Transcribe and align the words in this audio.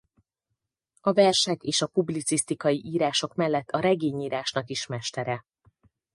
A 1.01 1.11
versek 1.13 1.61
és 1.63 1.81
a 1.81 1.87
publicisztikai 1.87 2.81
írások 2.85 3.35
mellett 3.35 3.67
a 3.69 3.79
regényírásnak 3.79 4.69
is 4.69 4.85
mestere. 4.87 5.45